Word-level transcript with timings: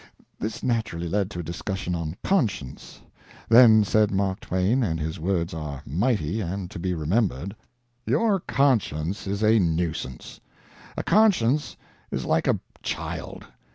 This 0.39 0.63
naturally 0.63 1.07
led 1.07 1.29
to 1.29 1.41
a 1.41 1.43
discussion 1.43 1.93
on 1.93 2.15
conscience. 2.23 3.03
Then 3.49 3.83
said 3.83 4.09
Mark 4.09 4.39
Twain, 4.39 4.81
and 4.81 4.99
his 4.99 5.19
words 5.19 5.53
are 5.53 5.83
mighty 5.85 6.41
and 6.41 6.71
to 6.71 6.79
be 6.79 6.95
remembered:— 6.95 7.55
"Your 8.07 8.39
conscience 8.39 9.27
is 9.27 9.43
a 9.43 9.59
nuisance. 9.59 10.39
A 10.97 11.03
conscience 11.03 11.77
is 12.09 12.25
like 12.25 12.47
a 12.47 12.59
child. 12.81 13.45